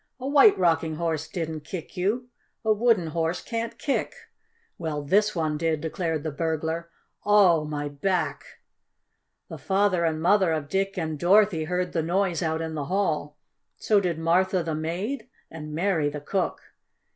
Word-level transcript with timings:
"A 0.19 0.27
White 0.27 0.57
Rocking 0.57 0.95
Horse 0.95 1.27
didn't 1.27 1.59
kick 1.59 1.95
you! 1.95 2.29
A 2.65 2.73
wooden 2.73 3.05
horse 3.05 3.39
can't 3.39 3.77
kick!" 3.77 4.15
"Well, 4.79 5.03
this 5.03 5.35
one 5.35 5.59
did," 5.59 5.79
declared 5.79 6.23
the 6.23 6.31
burglar. 6.31 6.89
"Oh, 7.23 7.65
my 7.65 7.87
back!" 7.87 8.43
The 9.47 9.59
father 9.59 10.03
and 10.03 10.19
mother 10.19 10.53
of 10.53 10.69
Dick 10.69 10.97
and 10.97 11.19
Dorothy 11.19 11.65
heard 11.65 11.93
the 11.93 12.01
noise 12.01 12.41
out 12.41 12.63
in 12.63 12.73
the 12.73 12.85
hall. 12.85 13.37
So 13.77 13.99
did 13.99 14.17
Martha, 14.17 14.63
the 14.63 14.73
maid, 14.73 15.29
and 15.51 15.71
Mary, 15.71 16.09
the 16.09 16.19
cook. 16.21 16.59